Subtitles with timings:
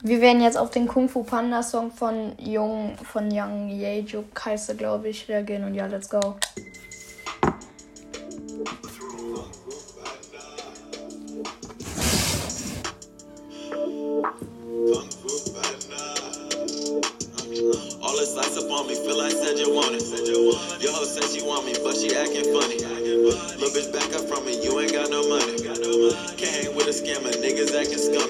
[0.00, 4.68] Wir werden jetzt auf den Kung Fu Panda Song von Jung, von Young Yejuk heißt
[4.68, 5.64] er, glaube ich, reagieren.
[5.64, 6.36] Und ja, let's go.
[23.58, 25.56] Little bitch back up from me, you ain't got no money.
[26.36, 28.27] Can't hang with a scammer, niggas acting scummy.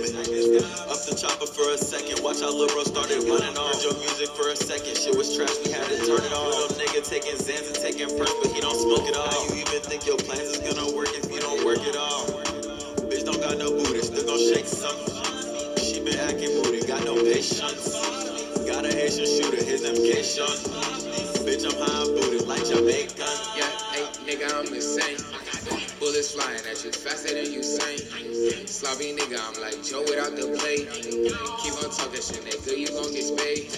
[1.68, 3.84] For a second, watch how Lil Bro started running off.
[3.84, 6.48] Your music for a second, shit was trash, we had to turn it off.
[6.48, 9.28] Little nigga taking Xans and taking perks, but he don't smoke it all.
[9.28, 12.24] How you even think your plans is gonna work if you don't work it all?
[13.12, 15.12] Bitch don't got no booty, still gon' shake something.
[15.76, 17.92] She been acting moody, got no patience.
[18.64, 20.56] Got a Haitian shooter, his MK shot.
[21.44, 23.28] Bitch, I'm high booted like Jamaican.
[23.60, 25.37] Yeah, hey, nigga, I'm insane.
[26.18, 28.66] Bullets flying at you faster than you sing.
[28.66, 30.90] Sloppy nigga, I'm like Joe without the plate.
[30.90, 33.70] Keep on talking shit, nigga, you gon' get spayed.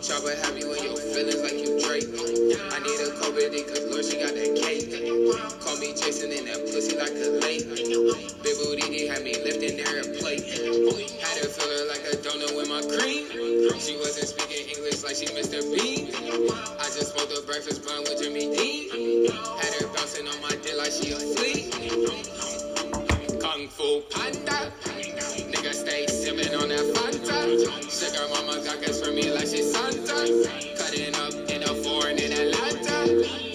[0.00, 2.08] Chopper have you in your feelings like you Drake.
[2.08, 4.96] I need a COVID cause Lord, she got that cake.
[5.60, 7.68] Call me Jason in that pussy like a lake.
[7.68, 10.40] Big booty, had me lifting there a plate.
[10.40, 13.28] Had her feeling like a donut with my cream.
[13.76, 15.60] She wasn't speaking English like she Mr.
[15.68, 16.08] Bean.
[16.80, 19.28] I just smoked a breakfast bun with Jimmy Dean.
[23.94, 24.72] Fu Panda.
[25.52, 27.38] Nigga stay sipping on that Fanta.
[27.88, 30.18] Sugar mama got gas for me like she Santa.
[30.76, 33.54] Cutting up in a foreign in Atlanta.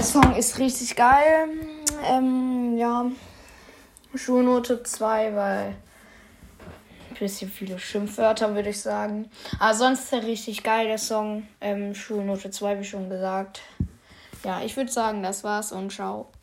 [0.00, 1.50] Der Song ist richtig geil.
[2.06, 3.04] Ähm, ja.
[4.14, 5.66] Schulnote 2, weil
[7.10, 9.30] ein bisschen viele Schimpfwörter, würde ich sagen.
[9.58, 11.46] Aber sonst ist er richtig geil, der Song.
[11.60, 13.60] Ähm, Schulnote 2, wie schon gesagt.
[14.42, 16.30] Ja, ich würde sagen, das war's und ciao.